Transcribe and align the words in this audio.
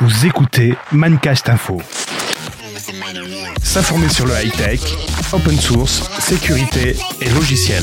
Vous 0.00 0.26
écoutez 0.26 0.74
Mancast 0.92 1.48
Info. 1.48 1.80
S'informer 3.62 4.10
sur 4.10 4.26
le 4.26 4.34
high-tech, 4.34 4.80
open 5.32 5.58
source, 5.58 6.10
sécurité 6.20 6.94
et 7.22 7.30
logiciel. 7.30 7.82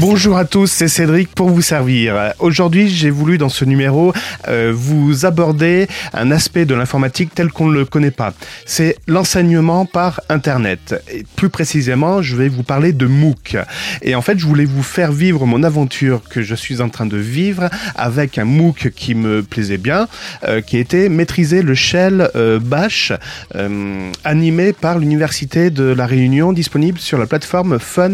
Bonjour 0.00 0.38
à 0.38 0.44
tous, 0.44 0.68
c'est 0.68 0.86
Cédric 0.86 1.28
pour 1.34 1.48
vous 1.48 1.60
servir. 1.60 2.32
Aujourd'hui, 2.38 2.88
j'ai 2.88 3.10
voulu 3.10 3.36
dans 3.36 3.48
ce 3.48 3.64
numéro 3.64 4.12
euh, 4.46 4.72
vous 4.72 5.26
aborder 5.26 5.88
un 6.12 6.30
aspect 6.30 6.66
de 6.66 6.74
l'informatique 6.76 7.34
tel 7.34 7.50
qu'on 7.50 7.66
ne 7.66 7.74
le 7.74 7.84
connaît 7.84 8.12
pas. 8.12 8.32
C'est 8.64 8.96
l'enseignement 9.08 9.86
par 9.86 10.20
Internet. 10.28 11.02
Et 11.12 11.24
plus 11.34 11.48
précisément, 11.48 12.22
je 12.22 12.36
vais 12.36 12.48
vous 12.48 12.62
parler 12.62 12.92
de 12.92 13.06
MOOC. 13.06 13.56
Et 14.02 14.14
en 14.14 14.22
fait, 14.22 14.38
je 14.38 14.46
voulais 14.46 14.66
vous 14.66 14.84
faire 14.84 15.10
vivre 15.10 15.46
mon 15.46 15.64
aventure 15.64 16.22
que 16.30 16.42
je 16.42 16.54
suis 16.54 16.80
en 16.80 16.90
train 16.90 17.06
de 17.06 17.16
vivre 17.16 17.68
avec 17.96 18.38
un 18.38 18.44
MOOC 18.44 18.92
qui 18.94 19.16
me 19.16 19.42
plaisait 19.42 19.78
bien, 19.78 20.06
euh, 20.44 20.60
qui 20.60 20.78
était 20.78 21.08
maîtriser 21.08 21.62
le 21.62 21.74
shell 21.74 22.30
euh, 22.36 22.60
Bash, 22.60 23.12
animé 24.22 24.72
par 24.72 25.00
l'Université 25.00 25.70
de 25.70 25.82
La 25.82 26.06
Réunion, 26.06 26.52
disponible 26.52 27.00
sur 27.00 27.18
la 27.18 27.26
plateforme 27.26 27.80
fun 27.80 28.10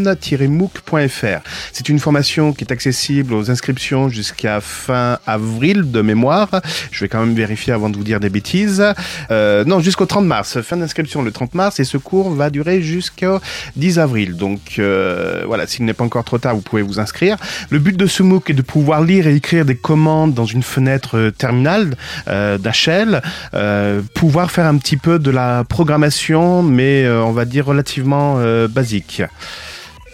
mooc.fr. 0.49 1.43
C'est 1.75 1.89
une 1.89 1.99
formation 1.99 2.53
qui 2.53 2.63
est 2.63 2.71
accessible 2.71 3.35
aux 3.35 3.51
inscriptions 3.51 4.09
jusqu'à 4.09 4.61
fin 4.61 5.19
avril 5.27 5.91
de 5.91 6.03
mémoire. 6.03 6.49
Je 6.93 7.01
vais 7.01 7.09
quand 7.09 7.19
même 7.19 7.35
vérifier 7.35 7.73
avant 7.73 7.91
de 7.91 7.97
vous 7.97 8.05
dire 8.05 8.21
des 8.21 8.31
bêtises. 8.31 8.95
Euh, 9.33 9.65
non, 9.65 9.81
jusqu'au 9.81 10.07
30 10.07 10.25
mars. 10.25 10.61
Fin 10.61 10.77
d'inscription 10.77 11.23
le 11.23 11.33
30 11.33 11.57
mars 11.57 11.81
et 11.81 11.85
ce 11.85 11.97
cours 11.97 12.31
va 12.31 12.51
durer 12.51 12.81
jusqu'au 12.81 13.41
10 13.75 13.99
avril. 13.99 14.37
Donc 14.37 14.79
euh, 14.79 15.43
voilà, 15.49 15.67
s'il 15.67 15.85
n'est 15.85 15.95
pas 15.95 16.05
encore 16.05 16.23
trop 16.23 16.39
tard, 16.39 16.55
vous 16.55 16.61
pouvez 16.61 16.83
vous 16.83 17.01
inscrire. 17.01 17.39
Le 17.71 17.81
but 17.81 17.97
de 17.97 18.07
ce 18.07 18.23
MOOC 18.23 18.51
est 18.51 18.55
de 18.55 18.63
pouvoir 18.63 19.03
lire 19.03 19.27
et 19.27 19.35
écrire 19.35 19.65
des 19.65 19.77
commandes 19.77 20.33
dans 20.33 20.47
une 20.47 20.63
fenêtre 20.63 21.33
terminale 21.37 21.97
euh, 22.29 22.57
d'HL, 22.57 23.21
euh, 23.55 24.01
pouvoir 24.15 24.53
faire 24.53 24.67
un 24.67 24.77
petit 24.77 24.97
peu 24.97 25.19
de 25.19 25.33
la 25.33 25.65
programmation, 25.65 26.63
mais 26.63 27.09
on 27.09 27.33
va 27.33 27.45
dire 27.45 27.67
relativement 27.67 28.39
basique. 28.69 29.23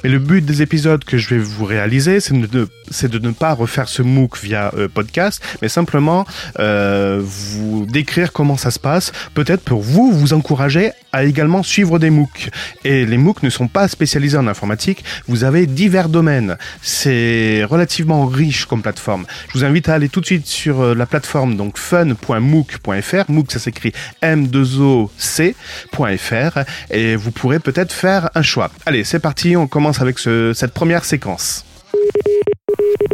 Mais 0.02 0.10
le 0.10 0.18
but 0.18 0.44
des 0.44 0.62
épisodes 0.62 1.04
que 1.04 1.18
je 1.18 1.34
vais 1.34 1.40
vous 1.40 1.64
réaliser, 1.64 2.20
c'est 2.20 2.34
de, 2.34 2.68
de, 3.02 3.18
ne 3.18 3.30
pas 3.30 3.54
refaire 3.54 3.88
ce 3.88 4.02
MOOC 4.02 4.38
via 4.38 4.72
euh, 4.76 4.88
podcast, 4.88 5.42
mais 5.62 5.68
simplement 5.68 6.24
euh, 6.58 7.20
vous 7.22 7.86
décrire 7.86 8.32
comment 8.32 8.56
ça 8.56 8.70
se 8.70 8.78
passe, 8.78 9.12
peut-être 9.34 9.62
pour 9.62 9.80
vous 9.80 10.12
vous 10.12 10.32
encourager 10.32 10.92
à 11.12 11.24
également 11.24 11.62
suivre 11.62 11.98
des 11.98 12.10
MOOC. 12.10 12.50
Et 12.84 13.06
les 13.06 13.18
MOOC 13.18 13.42
ne 13.42 13.50
sont 13.50 13.68
pas 13.68 13.88
spécialisés 13.88 14.38
en 14.38 14.46
informatique, 14.46 15.04
vous 15.26 15.44
avez 15.44 15.66
divers 15.66 16.08
domaines. 16.08 16.56
C'est 16.82 17.64
relativement 17.64 18.26
riche 18.26 18.66
comme 18.66 18.82
plateforme. 18.82 19.26
Je 19.48 19.58
vous 19.58 19.64
invite 19.64 19.88
à 19.88 19.94
aller 19.94 20.08
tout 20.08 20.20
de 20.20 20.26
suite 20.26 20.46
sur 20.46 20.80
euh, 20.80 20.94
la 20.94 21.06
plateforme 21.06 21.56
donc 21.56 21.78
fun.mooc.fr. 21.78 23.30
MOOC 23.30 23.52
ça 23.52 23.58
s'écrit 23.58 23.92
M2OC.fr 24.22 26.58
et 26.90 27.16
vous 27.16 27.30
pourrez 27.30 27.58
peut-être 27.58 27.92
faire 27.92 28.30
un 28.34 28.42
choix. 28.42 28.70
Allez, 28.86 29.04
c'est 29.04 29.18
parti, 29.18 29.56
on 29.56 29.66
commence 29.66 30.00
avec 30.00 30.18
cette 30.18 30.72
première 30.72 31.04
séquence. 31.04 31.64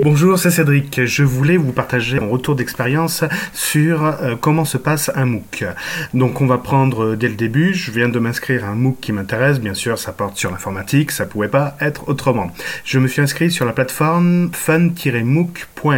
Bonjour, 0.03 0.39
c'est 0.39 0.51
Cédric. 0.51 1.07
Je 1.07 1.23
voulais 1.23 1.57
vous 1.57 1.73
partager 1.73 2.21
mon 2.21 2.29
retour 2.29 2.55
d'expérience 2.55 3.25
sur 3.55 4.05
euh, 4.05 4.37
comment 4.39 4.67
se 4.67 4.77
passe 4.77 5.11
un 5.15 5.25
MOOC. 5.25 5.65
Donc 6.13 6.43
on 6.43 6.47
va 6.47 6.59
prendre 6.59 7.03
euh, 7.03 7.17
dès 7.17 7.29
le 7.29 7.35
début, 7.35 7.73
je 7.73 7.91
viens 7.91 8.11
de 8.11 8.19
m'inscrire 8.19 8.67
à 8.67 8.69
un 8.69 8.75
MOOC 8.75 9.01
qui 9.01 9.13
m'intéresse, 9.13 9.59
bien 9.59 9.73
sûr 9.73 9.99
ça 9.99 10.13
porte 10.13 10.37
sur 10.37 10.51
l'informatique, 10.51 11.13
ça 11.13 11.25
pouvait 11.25 11.49
pas 11.49 11.79
être 11.81 12.11
autrement. 12.11 12.51
Je 12.85 12.99
me 12.99 13.09
suis 13.09 13.23
inscrit 13.23 13.51
sur 13.51 13.65
la 13.65 13.73
plateforme 13.73 14.51
fun-mooc.fr. 14.53 15.89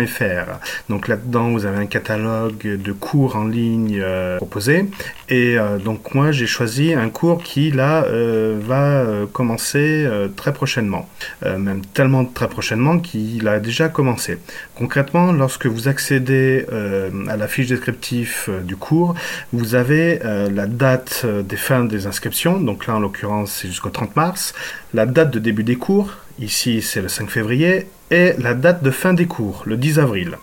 Donc 0.89 1.09
là-dedans 1.09 1.51
vous 1.51 1.67
avez 1.67 1.79
un 1.79 1.87
catalogue 1.87 2.81
de 2.81 2.93
cours 2.93 3.35
en 3.35 3.47
ligne 3.47 3.99
euh, 4.01 4.37
proposés 4.37 4.89
et 5.29 5.57
donc 5.85 6.15
moi 6.15 6.31
j'ai 6.31 6.47
choisi 6.47 6.95
un 6.95 7.11
cours 7.11 7.43
qui 7.43 7.71
là 7.71 8.07
va 8.61 9.05
commencer 9.33 10.09
très 10.37 10.53
prochainement. 10.55 11.09
même 11.45 11.83
tellement 11.93 12.25
très 12.25 12.49
prochainement 12.49 12.99
qu'il 12.99 13.47
a 13.49 13.61
déjà 13.61 13.88
commencer. 13.89 14.39
Concrètement, 14.75 15.33
lorsque 15.33 15.67
vous 15.67 15.89
accédez 15.89 16.67
euh, 16.73 17.11
à 17.29 17.37
la 17.37 17.49
fiche 17.49 17.69
descriptive 17.69 18.47
euh, 18.49 18.61
du 18.61 18.77
cours, 18.77 19.15
vous 19.53 19.75
avez 19.75 20.21
euh, 20.25 20.51
la 20.51 20.67
date 20.67 21.27
des 21.27 21.57
fins 21.57 21.85
des 21.85 22.07
inscriptions, 22.07 22.61
donc 22.61 22.87
là 22.87 22.97
en 22.97 23.01
l'occurrence 23.01 23.53
c'est 23.53 23.69
jusqu'au 23.69 23.91
30 23.91 24.17
mars, 24.17 24.55
la 24.95 25.07
date 25.07 25.31
de 25.31 25.39
début 25.39 25.65
des 25.65 25.77
cours, 25.77 26.15
ici 26.39 26.83
c'est 26.83 27.03
le 27.03 27.09
5 27.09 27.31
février, 27.31 27.87
et 28.11 28.35
la 28.39 28.55
date 28.55 28.83
de 28.83 28.91
fin 28.91 29.15
des 29.15 29.27
cours, 29.27 29.63
le 29.67 29.77
10 29.77 29.99
avril. 29.99 30.39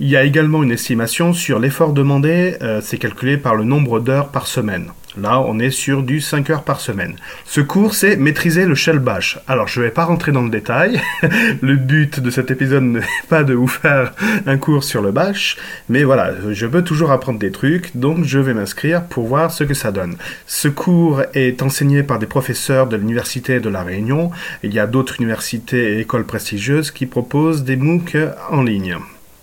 Il 0.00 0.08
y 0.08 0.16
a 0.16 0.22
également 0.22 0.62
une 0.62 0.72
estimation 0.72 1.34
sur 1.34 1.58
l'effort 1.58 1.92
demandé, 1.92 2.56
c'est 2.80 2.96
calculé 2.96 3.36
par 3.36 3.54
le 3.54 3.64
nombre 3.64 4.00
d'heures 4.00 4.30
par 4.30 4.46
semaine. 4.46 4.92
Là, 5.16 5.40
on 5.40 5.58
est 5.58 5.72
sur 5.72 6.04
du 6.04 6.20
5 6.20 6.50
heures 6.50 6.62
par 6.62 6.80
semaine. 6.80 7.16
Ce 7.44 7.60
cours, 7.60 7.94
c'est 7.94 8.16
maîtriser 8.16 8.64
le 8.64 8.76
shell 8.76 9.00
bash. 9.00 9.38
Alors, 9.48 9.66
je 9.66 9.80
ne 9.80 9.86
vais 9.86 9.90
pas 9.90 10.04
rentrer 10.04 10.30
dans 10.30 10.42
le 10.42 10.50
détail. 10.50 11.00
le 11.62 11.74
but 11.74 12.20
de 12.20 12.30
cet 12.30 12.52
épisode 12.52 12.84
n'est 12.84 13.00
pas 13.28 13.42
de 13.42 13.54
vous 13.54 13.66
faire 13.66 14.12
un 14.46 14.56
cours 14.56 14.84
sur 14.84 15.02
le 15.02 15.10
bash, 15.10 15.56
mais 15.88 16.04
voilà, 16.04 16.32
je 16.52 16.66
peux 16.66 16.82
toujours 16.82 17.10
apprendre 17.10 17.40
des 17.40 17.50
trucs, 17.50 17.96
donc 17.96 18.24
je 18.24 18.38
vais 18.38 18.54
m'inscrire 18.54 19.04
pour 19.04 19.26
voir 19.26 19.50
ce 19.50 19.64
que 19.64 19.74
ça 19.74 19.90
donne. 19.90 20.16
Ce 20.46 20.68
cours 20.68 21.22
est 21.34 21.60
enseigné 21.62 22.04
par 22.04 22.20
des 22.20 22.26
professeurs 22.26 22.86
de 22.86 22.96
l'Université 22.96 23.58
de 23.58 23.68
La 23.68 23.82
Réunion. 23.82 24.30
Il 24.62 24.72
y 24.72 24.78
a 24.78 24.86
d'autres 24.86 25.20
universités 25.20 25.94
et 25.94 26.00
écoles 26.00 26.24
prestigieuses 26.24 26.92
qui 26.92 27.06
proposent 27.06 27.64
des 27.64 27.76
MOOC 27.76 28.16
en 28.50 28.62
ligne. 28.62 28.96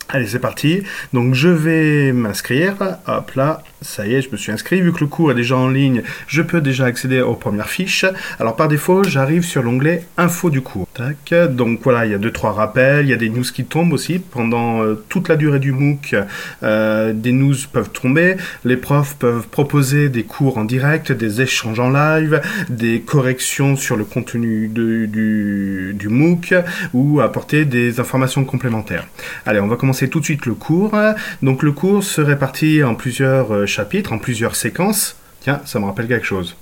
Allez, 0.09 0.27
c'est 0.27 0.39
parti. 0.39 0.83
Donc, 1.11 1.33
je 1.33 1.49
vais 1.49 2.13
m'inscrire. 2.13 2.75
Hop 3.07 3.31
là, 3.35 3.61
ça 3.81 4.07
y 4.07 4.15
est, 4.15 4.21
je 4.21 4.29
me 4.31 4.37
suis 4.37 4.51
inscrit. 4.51 4.81
Vu 4.81 4.91
que 4.91 4.99
le 4.99 5.07
cours 5.07 5.31
est 5.31 5.35
déjà 5.35 5.55
en 5.55 5.69
ligne, 5.69 6.01
je 6.27 6.41
peux 6.41 6.61
déjà 6.61 6.85
accéder 6.85 7.21
aux 7.21 7.35
premières 7.35 7.69
fiches. 7.69 8.05
Alors, 8.39 8.55
par 8.55 8.67
défaut, 8.67 9.03
j'arrive 9.03 9.43
sur 9.43 9.61
l'onglet 9.61 10.03
Info 10.17 10.49
du 10.49 10.61
cours. 10.61 10.87
Tac. 10.93 11.33
Donc, 11.53 11.81
voilà, 11.83 12.05
il 12.05 12.11
y 12.11 12.15
a 12.15 12.17
deux, 12.17 12.31
trois 12.31 12.53
rappels. 12.53 13.05
Il 13.05 13.09
y 13.09 13.13
a 13.13 13.17
des 13.17 13.29
news 13.29 13.43
qui 13.43 13.65
tombent 13.65 13.93
aussi. 13.93 14.19
Pendant 14.19 14.83
euh, 14.83 15.03
toute 15.09 15.29
la 15.29 15.35
durée 15.35 15.59
du 15.59 15.71
MOOC, 15.71 16.15
euh, 16.63 17.13
des 17.13 17.31
news 17.31 17.55
peuvent 17.71 17.91
tomber. 17.91 18.37
Les 18.65 18.77
profs 18.77 19.15
peuvent 19.15 19.47
proposer 19.47 20.09
des 20.09 20.23
cours 20.23 20.57
en 20.57 20.65
direct, 20.65 21.11
des 21.11 21.41
échanges 21.41 21.79
en 21.79 21.89
live, 21.89 22.41
des 22.69 23.01
corrections 23.01 23.75
sur 23.75 23.95
le 23.95 24.05
contenu 24.05 24.67
du, 24.67 25.93
du 25.93 26.07
MOOC 26.07 26.55
ou 26.93 27.21
apporter 27.21 27.65
des 27.65 27.99
informations 27.99 28.43
complémentaires. 28.43 29.07
Allez, 29.45 29.59
on 29.59 29.67
va 29.67 29.75
commencer 29.75 30.09
tout 30.09 30.19
de 30.19 30.25
suite 30.25 30.45
le 30.45 30.53
cours. 30.53 30.95
Donc 31.41 31.63
le 31.63 31.71
cours 31.71 32.03
se 32.03 32.21
répartit 32.21 32.83
en 32.83 32.95
plusieurs 32.95 33.66
euh, 33.67 33.77
chapitres, 33.77 34.13
en 34.13 34.17
plusieurs 34.17 34.55
séquences. 34.55 35.17
Tiens, 35.41 35.61
ça 35.65 35.79
me 35.79 35.85
rappelle 35.85 36.07
quelque 36.07 36.25
chose. 36.25 36.57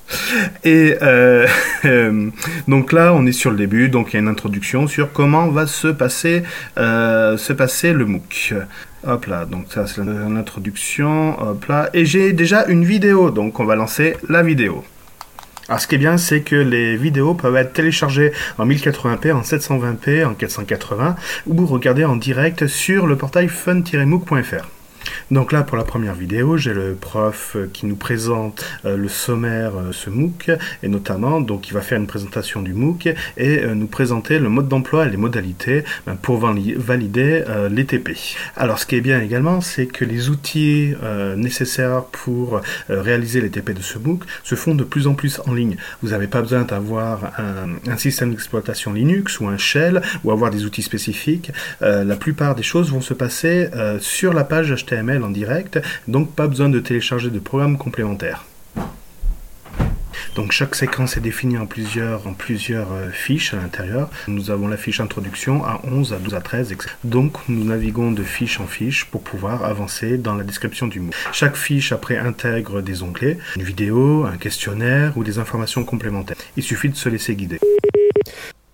Et 0.63 0.95
euh, 1.01 1.47
donc 2.67 2.91
là, 2.91 3.13
on 3.13 3.25
est 3.25 3.31
sur 3.31 3.51
le 3.51 3.57
début, 3.57 3.89
donc 3.89 4.09
il 4.09 4.15
y 4.15 4.17
a 4.17 4.19
une 4.19 4.27
introduction 4.27 4.87
sur 4.87 5.13
comment 5.13 5.47
va 5.47 5.65
se 5.65 5.87
passer, 5.87 6.43
euh, 6.77 7.37
se 7.37 7.53
passer 7.53 7.93
le 7.93 8.05
MOOC. 8.05 8.53
Hop 9.07 9.27
là, 9.27 9.45
donc 9.45 9.67
ça 9.69 9.85
c'est 9.85 10.03
l'introduction, 10.03 11.39
hop 11.39 11.65
là. 11.65 11.89
Et 11.93 12.05
j'ai 12.05 12.33
déjà 12.33 12.65
une 12.65 12.83
vidéo, 12.83 13.29
donc 13.29 13.59
on 13.59 13.65
va 13.65 13.75
lancer 13.75 14.17
la 14.29 14.41
vidéo. 14.41 14.83
Alors 15.67 15.79
ce 15.79 15.87
qui 15.87 15.95
est 15.95 15.99
bien, 15.99 16.17
c'est 16.17 16.41
que 16.41 16.55
les 16.55 16.95
vidéos 16.95 17.33
peuvent 17.33 17.55
être 17.55 17.73
téléchargées 17.73 18.33
en 18.57 18.67
1080p, 18.67 19.33
en 19.33 19.41
720p, 19.41 20.25
en 20.25 20.33
480, 20.33 21.15
ou 21.47 21.65
regarder 21.65 22.05
en 22.05 22.15
direct 22.15 22.67
sur 22.67 23.07
le 23.07 23.15
portail 23.15 23.47
fun-mooc.fr. 23.47 24.74
Donc 25.31 25.51
là, 25.51 25.63
pour 25.63 25.77
la 25.77 25.83
première 25.83 26.13
vidéo, 26.13 26.57
j'ai 26.57 26.73
le 26.73 26.93
prof 26.93 27.53
euh, 27.55 27.69
qui 27.71 27.85
nous 27.85 27.95
présente 27.95 28.65
euh, 28.85 28.95
le 28.95 29.07
sommaire, 29.07 29.73
euh, 29.75 29.91
ce 29.91 30.09
MOOC, 30.09 30.51
et 30.83 30.87
notamment, 30.87 31.41
donc 31.41 31.67
il 31.67 31.73
va 31.73 31.81
faire 31.81 31.97
une 31.97 32.07
présentation 32.07 32.61
du 32.61 32.73
MOOC 32.73 33.09
et 33.37 33.65
nous 33.65 33.87
présenter 33.87 34.39
le 34.39 34.49
mode 34.49 34.67
d'emploi 34.67 35.05
et 35.05 35.09
les 35.09 35.17
modalités 35.17 35.83
ben, 36.05 36.15
pour 36.15 36.37
valider 36.37 37.43
les 37.69 37.85
TP. 37.85 38.15
Alors 38.55 38.79
ce 38.79 38.85
qui 38.85 38.95
est 38.95 39.01
bien 39.01 39.21
également, 39.21 39.61
c'est 39.61 39.87
que 39.87 40.05
les 40.05 40.29
outils 40.29 40.93
nécessaires 41.35 42.03
pour 42.05 42.61
réaliser 42.89 43.41
les 43.41 43.49
TP 43.49 43.71
de 43.71 43.81
ce 43.81 43.97
MOOC 43.97 44.23
se 44.43 44.55
font 44.55 44.75
de 44.75 44.83
plus 44.83 45.07
en 45.07 45.13
plus 45.13 45.41
en 45.45 45.53
ligne. 45.53 45.77
Vous 46.01 46.09
n'avez 46.09 46.27
pas 46.27 46.41
besoin 46.41 46.63
d'avoir 46.63 47.31
un, 47.37 47.97
système 47.97 48.31
d'exploitation 48.31 48.93
Linux 48.93 49.39
ou 49.39 49.47
un 49.47 49.57
shell 49.57 50.01
ou 50.23 50.31
avoir 50.31 50.51
des 50.51 50.65
outils 50.65 50.83
spécifiques. 50.83 51.51
la 51.81 52.15
plupart 52.15 52.55
des 52.55 52.63
choses 52.63 52.91
vont 52.91 53.01
se 53.01 53.13
passer 53.13 53.69
sur 53.99 54.33
la 54.33 54.43
page 54.43 54.73
HTML 54.73 54.94
en 54.97 55.29
direct, 55.29 55.79
donc 56.07 56.33
pas 56.33 56.47
besoin 56.47 56.69
de 56.69 56.79
télécharger 56.79 57.29
de 57.29 57.39
programmes 57.39 57.77
complémentaires. 57.77 58.45
Donc 60.35 60.51
chaque 60.51 60.75
séquence 60.75 61.15
est 61.15 61.21
définie 61.21 61.57
en 61.57 61.65
plusieurs, 61.65 62.27
en 62.27 62.33
plusieurs 62.33 62.91
euh, 62.91 63.09
fiches 63.09 63.53
à 63.53 63.57
l'intérieur. 63.57 64.09
Nous 64.27 64.51
avons 64.51 64.67
la 64.67 64.75
fiche 64.75 64.99
introduction 64.99 65.63
à 65.63 65.79
11, 65.85 66.13
à 66.13 66.17
12, 66.17 66.33
à 66.35 66.41
13, 66.41 66.71
etc. 66.73 66.93
Donc 67.05 67.37
nous 67.47 67.63
naviguons 67.63 68.11
de 68.11 68.23
fiche 68.23 68.59
en 68.59 68.67
fiche 68.67 69.05
pour 69.05 69.21
pouvoir 69.21 69.63
avancer 69.63 70.17
dans 70.17 70.35
la 70.35 70.43
description 70.43 70.87
du 70.87 70.99
mot. 70.99 71.11
Chaque 71.31 71.55
fiche 71.55 71.93
après 71.93 72.17
intègre 72.17 72.81
des 72.81 73.01
onglets, 73.01 73.37
une 73.55 73.63
vidéo, 73.63 74.25
un 74.25 74.37
questionnaire 74.37 75.17
ou 75.17 75.23
des 75.23 75.39
informations 75.39 75.85
complémentaires. 75.85 76.37
Il 76.57 76.63
suffit 76.63 76.89
de 76.89 76.95
se 76.95 77.07
laisser 77.07 77.35
guider. 77.35 77.59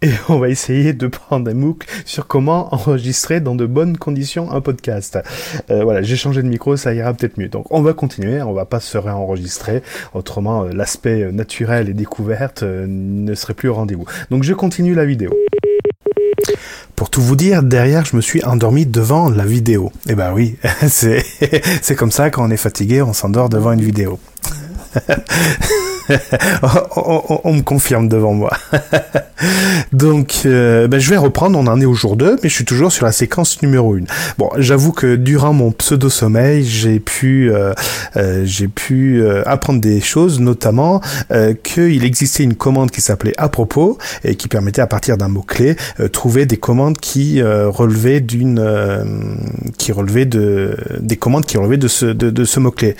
et 0.03 0.11
on 0.29 0.39
va 0.39 0.49
essayer 0.49 0.93
de 0.93 1.07
prendre 1.07 1.49
un 1.49 1.53
MOOC 1.53 1.85
sur 2.05 2.25
comment 2.25 2.73
enregistrer 2.73 3.39
dans 3.39 3.55
de 3.55 3.65
bonnes 3.65 3.97
conditions 3.97 4.51
un 4.51 4.61
podcast. 4.61 5.19
Euh, 5.69 5.83
voilà, 5.83 6.01
j'ai 6.01 6.15
changé 6.15 6.41
de 6.41 6.47
micro, 6.47 6.75
ça 6.75 6.93
ira 6.93 7.13
peut-être 7.13 7.37
mieux. 7.37 7.49
Donc 7.49 7.67
on 7.69 7.81
va 7.81 7.93
continuer, 7.93 8.41
on 8.41 8.53
va 8.53 8.65
pas 8.65 8.79
se 8.79 8.97
réenregistrer, 8.97 9.83
autrement 10.13 10.63
euh, 10.63 10.69
l'aspect 10.73 11.31
naturel 11.31 11.89
et 11.89 11.93
découverte 11.93 12.63
euh, 12.63 12.85
ne 12.87 13.35
serait 13.35 13.53
plus 13.53 13.69
au 13.69 13.75
rendez-vous. 13.75 14.05
Donc 14.31 14.43
je 14.43 14.53
continue 14.53 14.95
la 14.95 15.05
vidéo. 15.05 15.31
Pour 16.95 17.09
tout 17.09 17.21
vous 17.21 17.35
dire, 17.35 17.61
derrière, 17.61 18.05
je 18.05 18.15
me 18.15 18.21
suis 18.21 18.43
endormi 18.43 18.85
devant 18.85 19.29
la 19.29 19.45
vidéo. 19.45 19.91
Eh 20.09 20.15
ben 20.15 20.33
oui, 20.33 20.57
c'est 20.87 21.95
comme 21.95 22.11
ça, 22.11 22.31
quand 22.31 22.47
on 22.47 22.49
est 22.49 22.57
fatigué, 22.57 23.01
on 23.01 23.13
s'endort 23.13 23.49
devant 23.49 23.71
une 23.71 23.81
vidéo. 23.81 24.19
on, 27.43 27.53
me 27.53 27.61
confirme 27.61 28.07
devant 28.07 28.33
moi. 28.33 28.51
Donc, 29.93 30.41
euh, 30.45 30.87
ben, 30.87 30.99
je 30.99 31.09
vais 31.09 31.17
reprendre, 31.17 31.57
on 31.57 31.67
en 31.67 31.79
est 31.81 31.85
au 31.85 31.93
jour 31.93 32.15
2, 32.15 32.37
mais 32.43 32.49
je 32.49 32.53
suis 32.53 32.65
toujours 32.65 32.91
sur 32.91 33.05
la 33.05 33.11
séquence 33.11 33.61
numéro 33.61 33.95
1. 33.95 34.01
Bon, 34.37 34.49
j'avoue 34.57 34.91
que 34.91 35.15
durant 35.15 35.53
mon 35.53 35.71
pseudo-sommeil, 35.71 36.63
j'ai 36.63 36.99
pu, 36.99 37.51
euh, 37.51 37.73
euh, 38.17 38.43
j'ai 38.45 38.67
pu 38.67 39.23
apprendre 39.45 39.81
des 39.81 40.01
choses, 40.01 40.39
notamment 40.39 41.01
qu'il 41.63 42.03
existait 42.03 42.43
une 42.43 42.55
commande 42.55 42.91
qui 42.91 43.01
s'appelait 43.01 43.33
à 43.37 43.49
propos 43.49 43.97
et 44.23 44.35
qui 44.35 44.47
permettait 44.47 44.81
à 44.81 44.87
partir 44.87 45.17
d'un 45.17 45.27
mot-clé 45.27 45.75
trouver 46.11 46.45
des 46.45 46.57
commandes 46.57 46.97
qui 46.97 47.41
relevaient 47.41 48.19
d'une, 48.19 48.63
qui 49.77 49.91
relevaient 49.91 50.25
de, 50.25 50.77
des 50.99 51.17
commandes 51.17 51.45
qui 51.45 51.57
relevaient 51.57 51.77
de 51.77 51.87
ce, 51.87 52.05
de, 52.05 52.29
de 52.29 52.45
ce 52.45 52.59
mot-clé. 52.59 52.95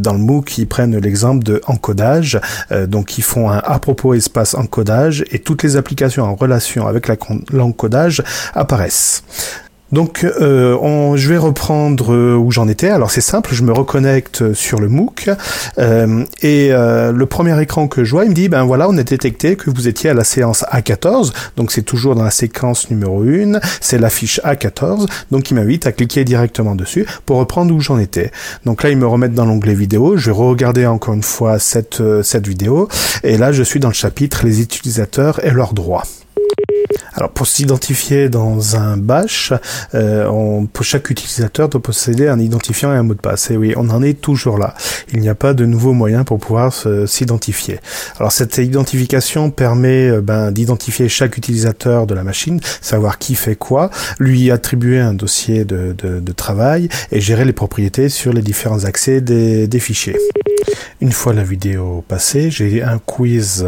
dans 0.00 0.12
le 0.12 0.18
MOOC, 0.18 0.58
ils 0.58 0.66
prennent 0.66 0.96
l'exemple 0.98 1.44
de 1.44 1.60
encodage 1.66 2.39
euh, 2.72 2.86
donc 2.86 3.18
ils 3.18 3.22
font 3.22 3.50
un 3.50 3.58
à 3.58 3.78
propos 3.78 4.14
espace 4.14 4.54
encodage 4.54 5.24
et 5.30 5.38
toutes 5.38 5.62
les 5.62 5.76
applications 5.76 6.24
en 6.24 6.34
relation 6.34 6.86
avec 6.86 7.08
l'encodage 7.52 8.22
apparaissent. 8.54 9.22
Donc, 9.92 10.24
euh, 10.24 10.76
on, 10.80 11.16
je 11.16 11.28
vais 11.28 11.36
reprendre 11.36 12.14
euh, 12.14 12.36
où 12.36 12.50
j'en 12.52 12.68
étais. 12.68 12.88
Alors, 12.88 13.10
c'est 13.10 13.20
simple, 13.20 13.54
je 13.54 13.62
me 13.62 13.72
reconnecte 13.72 14.54
sur 14.54 14.80
le 14.80 14.88
MOOC 14.88 15.30
euh, 15.78 16.24
et 16.42 16.70
le 16.70 17.24
premier 17.24 17.60
écran 17.60 17.88
que 17.88 18.04
je 18.04 18.12
vois, 18.12 18.24
il 18.24 18.30
me 18.30 18.34
dit, 18.34 18.48
ben 18.48 18.64
voilà, 18.64 18.88
on 18.88 18.96
a 18.96 19.02
détecté 19.02 19.56
que 19.56 19.70
vous 19.70 19.88
étiez 19.88 20.10
à 20.10 20.14
la 20.14 20.24
séance 20.24 20.64
A14. 20.70 21.32
Donc, 21.56 21.72
c'est 21.72 21.82
toujours 21.82 22.14
dans 22.14 22.22
la 22.22 22.30
séquence 22.30 22.90
numéro 22.90 23.22
1, 23.22 23.60
c'est 23.80 23.98
la 23.98 24.10
fiche 24.10 24.40
A14. 24.44 25.06
Donc, 25.30 25.50
il 25.50 25.54
m'invite 25.54 25.86
à 25.86 25.92
cliquer 25.92 26.24
directement 26.24 26.74
dessus 26.74 27.06
pour 27.26 27.38
reprendre 27.38 27.74
où 27.74 27.80
j'en 27.80 27.98
étais. 27.98 28.30
Donc 28.64 28.82
là, 28.82 28.90
il 28.90 28.96
me 28.96 29.06
remet 29.06 29.28
dans 29.28 29.46
l'onglet 29.46 29.74
vidéo. 29.74 30.16
Je 30.16 30.30
vais 30.30 30.36
regarder 30.36 30.86
encore 30.86 31.14
une 31.14 31.22
fois 31.22 31.58
cette, 31.58 32.02
cette 32.22 32.46
vidéo. 32.46 32.88
Et 33.22 33.36
là, 33.36 33.52
je 33.52 33.62
suis 33.62 33.80
dans 33.80 33.88
le 33.88 33.94
chapitre 33.94 34.44
les 34.44 34.60
utilisateurs 34.60 35.44
et 35.44 35.50
leurs 35.50 35.74
droits. 35.74 36.04
Alors 37.12 37.30
pour 37.30 37.46
s'identifier 37.46 38.28
dans 38.28 38.76
un 38.76 38.96
bash, 38.96 39.52
euh, 39.94 40.26
on, 40.28 40.68
chaque 40.82 41.10
utilisateur 41.10 41.68
doit 41.68 41.82
posséder 41.82 42.28
un 42.28 42.38
identifiant 42.38 42.92
et 42.92 42.96
un 42.96 43.02
mot 43.02 43.14
de 43.14 43.20
passe. 43.20 43.50
Et 43.50 43.56
oui, 43.56 43.74
on 43.76 43.90
en 43.90 44.02
est 44.02 44.20
toujours 44.20 44.58
là. 44.58 44.74
Il 45.12 45.20
n'y 45.20 45.28
a 45.28 45.34
pas 45.34 45.54
de 45.54 45.66
nouveaux 45.66 45.92
moyens 45.92 46.24
pour 46.24 46.38
pouvoir 46.38 46.72
s'identifier. 47.06 47.80
Alors 48.18 48.32
cette 48.32 48.58
identification 48.58 49.50
permet 49.50 50.08
euh, 50.08 50.20
ben, 50.20 50.50
d'identifier 50.50 51.08
chaque 51.08 51.36
utilisateur 51.36 52.06
de 52.06 52.14
la 52.14 52.24
machine, 52.24 52.60
savoir 52.80 53.18
qui 53.18 53.34
fait 53.34 53.56
quoi, 53.56 53.90
lui 54.18 54.50
attribuer 54.50 55.00
un 55.00 55.14
dossier 55.14 55.64
de, 55.64 55.94
de, 55.96 56.20
de 56.20 56.32
travail 56.32 56.88
et 57.12 57.20
gérer 57.20 57.44
les 57.44 57.52
propriétés 57.52 58.08
sur 58.08 58.32
les 58.32 58.42
différents 58.42 58.84
accès 58.84 59.20
des, 59.20 59.66
des 59.66 59.80
fichiers. 59.80 60.16
Une 61.00 61.12
fois 61.12 61.32
la 61.32 61.44
vidéo 61.44 62.04
passée, 62.06 62.50
j'ai 62.50 62.82
un 62.82 62.98
quiz, 62.98 63.66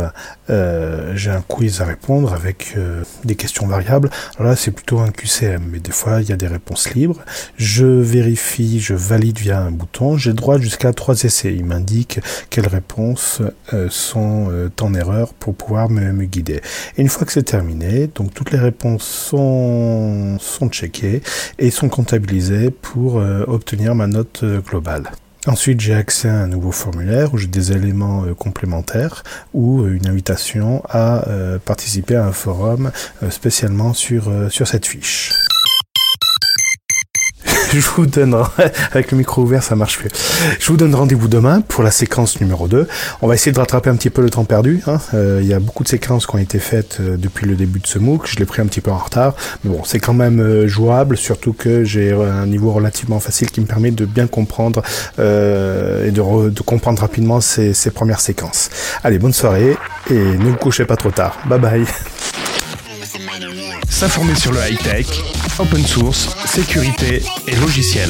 euh, 0.53 1.17
j'ai 1.17 1.31
un 1.31 1.41
quiz 1.41 1.81
à 1.81 1.85
répondre 1.85 2.33
avec 2.33 2.75
euh, 2.77 3.03
des 3.25 3.35
questions 3.35 3.67
variables. 3.67 4.11
Alors 4.39 4.51
là, 4.51 4.57
c'est 4.57 4.71
plutôt 4.71 5.01
un 5.01 5.11
QCM, 5.11 5.63
mais 5.71 5.81
des 5.81 5.93
fois, 5.93 6.21
il 6.21 6.29
y 6.29 6.33
a 6.33 6.37
des 6.37 6.47
réponses 6.47 6.93
libres. 6.95 7.21
Je 7.57 7.87
vérifie, 7.87 8.81
je 8.81 8.95
valide 8.95 9.39
via 9.39 9.61
un 9.61 9.71
bouton. 9.71 10.17
J'ai 10.17 10.33
droit 10.33 10.59
jusqu'à 10.59 10.93
trois 10.93 11.23
essais. 11.23 11.55
Il 11.55 11.65
m'indique 11.65 12.21
quelles 12.51 12.69
réponses 12.69 13.41
euh, 13.73 13.89
sont 13.91 14.51
en 14.81 14.95
erreur 14.95 15.33
pour 15.35 15.55
pouvoir 15.55 15.89
me, 15.89 16.13
me 16.13 16.25
guider. 16.25 16.61
Et 16.97 17.03
une 17.03 17.09
fois 17.09 17.27
que 17.27 17.33
c'est 17.33 17.43
terminé, 17.43 18.09
donc 18.15 18.35
toutes 18.35 18.51
les 18.51 18.59
réponses 18.59 19.05
sont, 19.05 20.39
sont 20.39 20.69
checkées 20.69 21.23
et 21.59 21.71
sont 21.71 21.89
comptabilisées 21.89 22.71
pour 22.71 23.17
obtenir 23.17 23.95
ma 23.95 24.07
note 24.07 24.45
globale. 24.45 25.11
Ensuite, 25.47 25.81
j'ai 25.81 25.95
accès 25.95 26.29
à 26.29 26.39
un 26.39 26.47
nouveau 26.47 26.71
formulaire 26.71 27.35
où 27.35 27.39
j'ai 27.39 27.49
des 27.49 27.73
éléments 27.73 28.25
euh, 28.25 28.35
complémentaires 28.35 29.25
ou 29.53 29.83
euh, 29.83 29.97
une 29.97 30.07
invitation 30.07 30.85
à 30.89 31.29
euh, 31.29 31.59
participer 31.59 32.15
à 32.15 32.27
un 32.27 32.33
forum 32.33 32.93
spécialement 33.29 33.93
sur, 33.93 34.31
sur 34.51 34.69
cette 34.69 34.87
fiche. 34.87 35.33
je 37.81 37.89
vous 37.97 38.07
donne, 38.07 38.37
avec 38.93 39.13
le 39.13 39.19
micro 39.19 39.43
ouvert, 39.43 39.63
ça 39.63 39.77
marche 39.77 39.99
plus. 39.99 40.11
Je 40.59 40.67
vous 40.67 40.77
donne 40.77 40.95
rendez-vous 40.95 41.29
demain 41.29 41.63
pour 41.63 41.83
la 41.83 41.91
séquence 41.91 42.39
numéro 42.41 42.69
2. 42.69 42.87
On 43.23 43.29
va 43.29 43.35
essayer 43.35 43.53
de 43.53 43.59
rattraper 43.59 43.89
un 43.89 43.97
petit 43.97 44.11
peu 44.11 44.21
le 44.21 44.29
temps 44.29 44.45
perdu. 44.45 44.83
Hein. 44.87 44.99
Euh, 45.15 45.39
il 45.41 45.49
y 45.49 45.55
a 45.55 45.61
beaucoup 45.61 45.83
de 45.83 45.89
séquences 45.89 46.27
qui 46.27 46.35
ont 46.35 46.39
été 46.39 46.59
faites 46.59 46.99
euh, 47.01 47.17
depuis 47.17 47.47
le 47.47 47.55
début 47.55 47.81
de 47.81 47.87
ce 47.87 47.99
MOOC. 47.99 48.27
Je 48.27 48.37
l'ai 48.37 48.45
pris 48.45 48.61
un 48.61 48.67
petit 48.67 48.83
peu 48.83 48.91
en 48.91 48.99
retard. 48.99 49.35
Mais 49.65 49.71
bon, 49.71 49.85
c'est 49.85 50.01
quand 50.01 50.13
même 50.13 50.41
euh, 50.41 50.69
jouable, 50.69 51.17
surtout 51.17 51.55
que 51.55 51.83
j'ai 51.83 52.13
un 52.13 52.47
niveau 52.47 52.73
relativement 52.73 53.21
facile 53.21 53.51
qui 53.51 53.61
me 53.63 53.67
permet 53.67 53.91
de 53.91 54.05
bien 54.05 54.27
comprendre 54.27 54.83
et 55.19 56.11
de, 56.11 56.51
de, 56.51 56.63
comprendre 56.63 57.01
rapidement 57.01 57.41
ces, 57.41 57.73
ces 57.73 57.91
premières 57.91 58.21
séquences. 58.21 58.69
Allez, 59.03 59.19
bonne 59.19 59.33
soirée 59.33 59.77
et 60.11 60.15
ne 60.15 60.51
vous 60.51 60.57
couchez 60.57 60.85
pas 60.85 60.97
trop 60.97 61.11
tard. 61.11 61.39
Bye 61.47 61.59
bye. 61.59 61.85
S'informer 63.93 64.35
sur 64.35 64.53
le 64.53 64.59
high-tech, 64.59 65.07
open 65.59 65.87
source, 65.87 66.35
sécurité 66.47 67.23
et 67.47 67.55
logiciel. 67.57 68.09